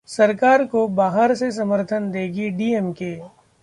सरकार 0.09 0.63
को 0.65 0.87
बाहर 0.87 1.33
से 1.35 1.51
समर्थन 1.51 2.11
देगी 2.11 2.49
डीएमके 2.49 3.15